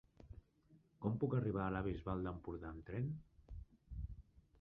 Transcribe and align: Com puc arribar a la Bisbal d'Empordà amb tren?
Com 1.03 1.19
puc 1.23 1.35
arribar 1.39 1.61
a 1.65 1.73
la 1.75 1.83
Bisbal 1.87 2.25
d'Empordà 2.29 2.71
amb 2.71 2.89
tren? 2.89 3.13